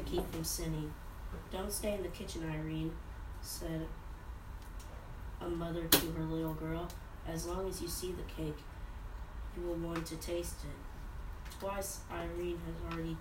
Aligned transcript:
keep 0.00 0.30
from 0.32 0.44
sinning. 0.44 0.92
Don't 1.52 1.72
stay 1.72 1.94
in 1.94 2.02
the 2.02 2.08
kitchen, 2.08 2.48
Irene, 2.50 2.92
said 3.40 3.86
a 5.40 5.48
mother 5.48 5.84
to 5.84 6.10
her 6.12 6.24
little 6.24 6.54
girl. 6.54 6.88
As 7.28 7.46
long 7.46 7.68
as 7.68 7.80
you 7.80 7.88
see 7.88 8.12
the 8.12 8.42
cake, 8.42 8.58
you 9.56 9.66
will 9.66 9.76
want 9.76 10.06
to 10.06 10.16
taste 10.16 10.56
it. 10.64 11.60
Twice, 11.60 12.00
Irene 12.10 12.58
has 12.66 12.92
already 12.92 13.16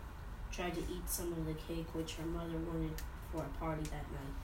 tried 0.51 0.73
to 0.73 0.81
eat 0.81 1.07
some 1.07 1.31
of 1.33 1.45
the 1.45 1.53
cake 1.53 1.87
which 1.93 2.15
her 2.15 2.25
mother 2.25 2.57
wanted 2.57 2.91
for 3.31 3.43
a 3.43 3.59
party 3.59 3.83
that 3.83 4.09
night. 4.11 4.35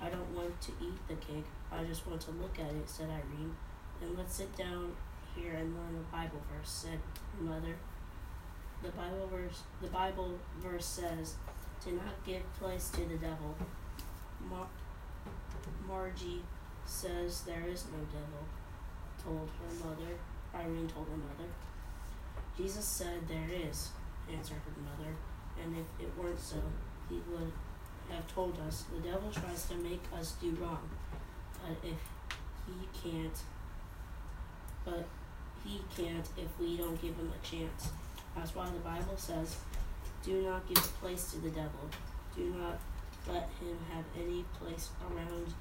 I 0.00 0.08
don't 0.08 0.34
want 0.34 0.60
to 0.62 0.72
eat 0.80 1.08
the 1.08 1.14
cake, 1.14 1.44
I 1.72 1.84
just 1.84 2.06
want 2.06 2.20
to 2.22 2.30
look 2.32 2.58
at 2.58 2.74
it, 2.74 2.88
said 2.88 3.08
Irene. 3.08 3.54
Then 4.00 4.16
let's 4.16 4.34
sit 4.34 4.56
down 4.56 4.92
here 5.36 5.52
and 5.54 5.74
learn 5.74 5.96
a 5.96 6.16
Bible 6.16 6.40
verse, 6.52 6.68
said 6.68 6.98
her 7.36 7.44
mother. 7.44 7.76
The 8.82 8.90
Bible 8.90 9.28
verse 9.32 9.62
the 9.80 9.88
Bible 9.88 10.38
verse 10.58 10.84
says, 10.84 11.34
"Do 11.84 11.92
not 11.92 12.24
give 12.24 12.42
place 12.58 12.90
to 12.90 13.04
the 13.04 13.16
devil." 13.16 13.54
Mar- 14.48 14.68
Margie 15.86 16.42
says 16.86 17.42
there 17.42 17.64
is 17.66 17.84
no 17.86 17.98
devil, 18.12 18.44
told 19.22 19.48
her 19.60 19.88
mother. 19.88 20.18
Irene 20.54 20.88
told 20.88 21.08
her 21.08 21.16
mother. 21.16 21.50
Jesus 22.56 22.84
said 22.84 23.26
there 23.26 23.48
is, 23.50 23.90
answered 24.32 24.58
her 24.64 24.82
mother, 24.82 25.10
and 25.62 25.76
if 25.76 25.86
it 26.04 26.12
weren't 26.16 26.40
so, 26.40 26.56
he 27.08 27.20
would 27.30 27.52
have 28.10 28.26
told 28.32 28.58
us. 28.66 28.84
The 28.94 29.08
devil 29.08 29.30
tries 29.30 29.66
to 29.66 29.74
make 29.76 30.02
us 30.16 30.32
do 30.40 30.50
wrong, 30.60 30.88
but 31.62 31.76
if 31.82 31.98
he 32.66 33.10
can't, 33.10 33.38
but 34.84 35.06
he 35.64 35.80
can't 35.96 36.28
if 36.36 36.58
we 36.60 36.76
don't 36.76 37.00
give 37.00 37.16
him 37.16 37.32
a 37.32 37.46
chance. 37.46 37.88
That's 38.36 38.54
why 38.54 38.66
the 38.66 38.80
Bible 38.80 39.16
says, 39.16 39.56
do 40.24 40.42
not 40.42 40.66
give 40.66 40.82
place 41.00 41.32
to 41.32 41.38
the 41.38 41.50
devil. 41.50 41.88
Do 42.34 42.54
not 42.58 42.78
let 43.28 43.48
him 43.60 43.76
have 43.92 44.04
any 44.16 44.44
place 44.58 44.90
around 45.04 45.52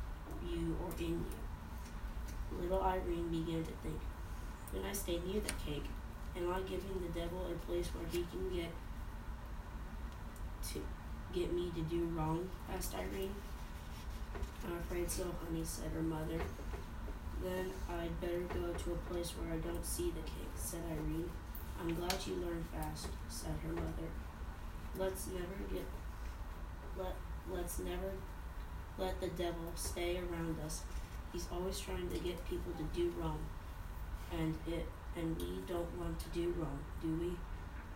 you 0.48 0.76
or 0.82 0.92
in 1.00 1.12
you. 1.12 2.62
Little 2.62 2.82
Irene 2.82 3.30
began 3.30 3.64
to 3.64 3.72
think, 3.84 4.00
when 4.72 4.86
I 4.86 4.94
stay 4.94 5.20
near 5.26 5.42
the 5.42 5.54
cake, 5.66 5.86
am 6.38 6.52
I 6.52 6.60
giving 6.62 7.02
the 7.02 7.20
devil 7.20 7.46
a 7.46 7.66
place 7.66 7.88
where 7.88 8.06
he 8.12 8.26
can 8.32 8.56
get 8.56 8.72
to 10.72 10.82
get 11.34 11.52
me 11.52 11.72
to 11.76 11.82
do 11.82 12.06
wrong? 12.16 12.50
asked 12.74 12.96
Irene. 12.96 13.36
I'm 14.66 14.78
afraid 14.78 15.10
so, 15.10 15.26
honey, 15.44 15.64
said 15.64 15.92
her 15.94 16.02
mother. 16.02 16.40
Then 17.44 17.72
I'd 17.90 18.22
better 18.22 18.40
go 18.40 18.72
to 18.72 18.92
a 18.94 19.14
place 19.14 19.32
where 19.32 19.54
I 19.54 19.58
don't 19.58 19.86
see 19.86 20.12
the 20.12 20.22
cake, 20.22 20.54
said 20.56 20.82
Irene. 20.90 21.30
I'm 21.82 21.94
glad 21.96 22.16
you 22.26 22.36
learned 22.36 22.66
fast, 22.74 23.08
said 23.28 23.52
her 23.68 23.74
mother. 23.74 24.08
Let's 24.98 25.28
never 25.28 25.74
get 25.74 25.86
let 26.98 27.16
let's 27.52 27.80
never 27.80 28.12
let 28.98 29.20
the 29.20 29.28
devil 29.30 29.72
stay 29.76 30.18
around 30.18 30.58
us. 30.66 30.82
He's 31.32 31.48
always 31.52 31.80
trying 31.80 32.10
to 32.10 32.20
get 32.20 32.48
people 32.48 32.74
to 32.78 32.84
do 32.96 33.12
wrong. 33.20 33.40
And 34.32 34.56
it 34.68 34.86
and 35.16 35.36
we 35.38 35.62
don't 35.68 35.98
want 35.98 36.20
to 36.20 36.30
do 36.30 36.54
wrong, 36.58 36.80
do 37.02 37.08
we? 37.20 37.32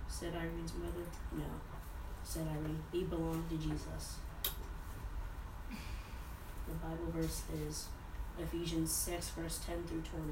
said 0.08 0.34
Irene's 0.34 0.74
mother. 0.74 1.06
No, 1.32 1.44
said 2.24 2.48
Irene. 2.48 2.82
We 2.92 3.04
belong 3.04 3.44
to 3.50 3.58
Jesus. 3.58 4.16
The 6.68 6.76
Bible 6.76 7.12
verse 7.14 7.44
is 7.68 7.88
Ephesians 8.40 8.92
6, 8.92 9.30
verse 9.30 9.60
10 9.66 9.84
through 9.84 10.02
20. 10.02 10.24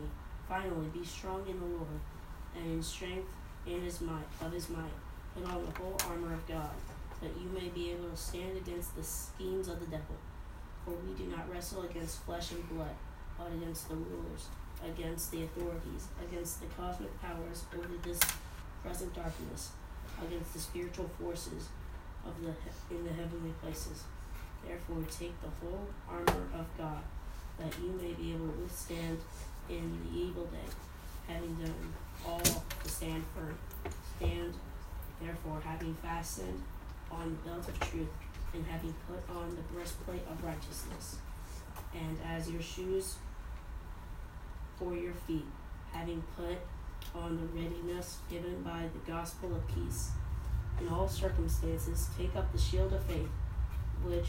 Finally, 0.48 0.88
be 0.94 1.04
strong 1.04 1.46
in 1.48 1.60
the 1.60 1.66
Lord 1.66 2.00
and 2.56 2.74
in 2.74 2.84
strength 2.84 3.28
in 3.66 3.82
his 3.82 4.02
might 4.02 4.28
of 4.42 4.52
his 4.52 4.70
might. 4.70 5.05
Put 5.36 5.46
on 5.46 5.66
the 5.66 5.80
whole 5.80 5.98
armor 6.10 6.34
of 6.34 6.48
God, 6.48 6.72
that 7.22 7.32
you 7.38 7.50
may 7.50 7.68
be 7.68 7.92
able 7.92 8.10
to 8.10 8.16
stand 8.16 8.56
against 8.56 8.96
the 8.96 9.04
schemes 9.04 9.68
of 9.68 9.82
the 9.82 9.86
devil. 9.88 10.16
For 10.86 10.92
we 10.92 11.14
do 11.14 11.30
not 11.30 11.52
wrestle 11.52 11.84
against 11.84 12.24
flesh 12.24 12.52
and 12.52 12.70
blood, 12.70 12.96
but 13.38 13.48
against 13.48 13.90
the 13.90 13.96
rulers, 13.96 14.48
against 14.82 15.32
the 15.32 15.44
authorities, 15.44 16.08
against 16.24 16.62
the 16.62 16.68
cosmic 16.68 17.22
powers 17.22 17.66
over 17.78 17.98
this 18.02 18.20
present 18.82 19.14
darkness, 19.14 19.72
against 20.26 20.54
the 20.54 20.60
spiritual 20.60 21.10
forces 21.20 21.68
of 22.26 22.34
the 22.42 22.96
in 22.96 23.04
the 23.04 23.12
heavenly 23.12 23.54
places. 23.62 24.04
Therefore, 24.66 25.04
take 25.12 25.34
the 25.42 25.50
whole 25.60 25.88
armor 26.10 26.48
of 26.58 26.66
God, 26.78 27.04
that 27.60 27.74
you 27.82 27.92
may 28.02 28.14
be 28.14 28.34
able 28.34 28.48
to 28.48 28.62
withstand 28.62 29.20
in 29.70 30.00
the 30.06 30.18
evil 30.18 30.46
day, 30.46 30.72
having 31.28 31.56
done 31.56 31.94
all 32.26 32.40
to 32.40 32.90
stand 32.90 33.24
firm. 33.36 33.58
Therefore, 35.22 35.62
having 35.64 35.96
fastened 35.96 36.62
on 37.12 37.30
the 37.30 37.50
belt 37.50 37.68
of 37.68 37.80
truth, 37.80 38.10
and 38.54 38.66
having 38.66 38.94
put 39.08 39.36
on 39.36 39.56
the 39.56 39.62
breastplate 39.74 40.26
of 40.30 40.44
righteousness, 40.44 41.18
and 41.94 42.18
as 42.26 42.50
your 42.50 42.62
shoes 42.62 43.16
for 44.78 44.96
your 44.96 45.14
feet, 45.14 45.46
having 45.92 46.24
put 46.38 46.58
on 47.14 47.38
the 47.38 47.46
readiness 47.60 48.18
given 48.30 48.62
by 48.64 48.84
the 48.94 49.12
gospel 49.12 49.56
of 49.56 49.68
peace. 49.68 50.12
In 50.80 50.90
all 50.90 51.08
circumstances, 51.08 52.10
take 52.18 52.36
up 52.36 52.52
the 52.52 52.58
shield 52.58 52.92
of 52.94 53.04
faith, 53.06 53.30
which 54.04 54.28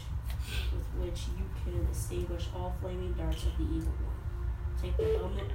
with 0.71 0.85
which 0.99 1.21
you 1.37 1.45
can 1.63 1.85
extinguish 1.89 2.45
all 2.55 2.73
flaming 2.81 3.13
darts 3.13 3.43
of 3.43 3.57
the 3.57 3.63
evil 3.63 3.91
one. 3.91 4.81
Take 4.81 4.95
the 4.97 5.17
helmet 5.17 5.51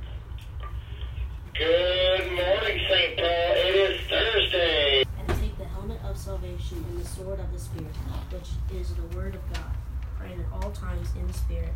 and 6.72 7.00
the 7.00 7.06
sword 7.06 7.38
of 7.41 7.53
the 7.53 7.59
Spirit, 7.59 7.94
which 8.31 8.50
is 8.81 8.94
the 8.94 9.16
word 9.16 9.34
of 9.34 9.53
God, 9.53 9.72
praying 10.19 10.41
at 10.41 10.47
all 10.53 10.71
times 10.71 11.09
in 11.15 11.27
the 11.27 11.33
Spirit, 11.33 11.72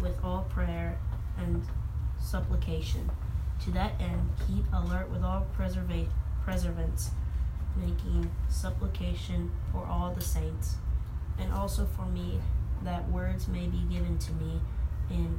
with 0.00 0.14
all 0.24 0.46
prayer 0.50 0.98
and 1.38 1.62
supplication. 2.20 3.10
To 3.64 3.70
that 3.72 3.92
end, 4.00 4.30
keep 4.46 4.64
alert 4.72 5.10
with 5.10 5.22
all 5.22 5.46
preserva- 5.56 6.08
preservance, 6.44 7.10
making 7.76 8.30
supplication 8.48 9.50
for 9.72 9.86
all 9.86 10.12
the 10.12 10.20
saints, 10.20 10.76
and 11.38 11.52
also 11.52 11.86
for 11.96 12.06
me, 12.06 12.40
that 12.82 13.08
words 13.10 13.48
may 13.48 13.66
be 13.66 13.82
given 13.90 14.18
to 14.18 14.32
me 14.34 14.60
in 15.10 15.38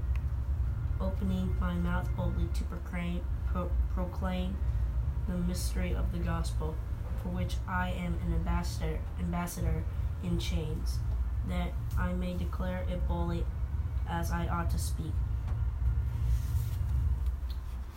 opening 0.99 1.55
my 1.59 1.73
mouth 1.73 2.07
boldly 2.15 2.47
to 2.53 2.63
proclaim, 2.63 3.21
pro- 3.51 3.69
proclaim 3.93 4.55
the 5.27 5.35
mystery 5.35 5.93
of 5.93 6.11
the 6.11 6.19
gospel, 6.19 6.75
for 7.25 7.29
which 7.29 7.55
I 7.67 7.89
am 7.89 8.19
an 8.27 8.33
ambassador, 8.33 8.99
ambassador 9.19 9.83
in 10.23 10.37
chains, 10.37 10.99
that 11.49 11.73
I 11.97 12.13
may 12.13 12.35
declare 12.35 12.85
it 12.87 13.07
boldly 13.07 13.43
as 14.07 14.29
I 14.29 14.47
ought 14.47 14.69
to 14.71 14.77
speak. 14.77 15.11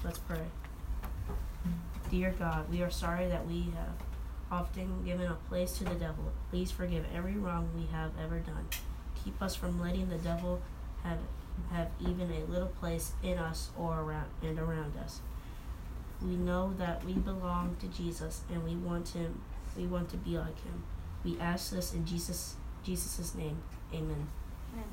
Let's 0.03 0.19
pray. 0.19 0.47
Dear 2.11 2.35
God, 2.39 2.71
we 2.71 2.81
are 2.81 2.91
sorry 2.91 3.29
that 3.29 3.47
we 3.47 3.73
have 3.77 3.93
often 4.51 5.05
given 5.05 5.27
a 5.27 5.37
place 5.51 5.73
to 5.77 5.85
the 5.85 5.95
devil. 5.95 6.33
Please 6.49 6.71
forgive 6.71 7.05
every 7.15 7.35
wrong 7.35 7.69
we 7.77 7.87
have 7.93 8.13
ever 8.23 8.39
done. 8.39 8.67
Keep 9.23 9.43
us 9.43 9.55
from 9.55 9.79
letting 9.79 10.09
the 10.09 10.17
devil 10.17 10.63
have 11.05 11.19
have 11.73 11.89
even 12.01 12.31
a 12.31 12.51
little 12.51 12.69
place 12.69 13.13
in 13.21 13.37
us 13.37 13.71
or 13.77 14.01
around 14.01 14.29
and 14.43 14.61
around 14.61 14.97
us. 14.97 15.21
We 16.23 16.37
know 16.37 16.75
that 16.79 17.05
we 17.05 17.13
belong 17.13 17.77
to 17.81 17.87
Jesus 17.87 18.43
and 18.53 18.65
we 18.65 18.75
want 18.75 19.09
him 19.11 19.41
we 19.77 19.87
want 19.87 20.09
to 20.11 20.17
be 20.17 20.37
like 20.37 20.61
him. 20.65 20.83
We 21.25 21.39
ask 21.39 21.71
this 21.71 21.95
in 21.95 22.05
Jesus 22.05 22.57
Jesus' 22.85 23.35
name. 23.35 23.59
Amen. 23.93 24.29
Amen. 24.73 24.85